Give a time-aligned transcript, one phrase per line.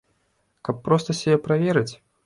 [0.69, 1.89] Каб проста сябе праверыць?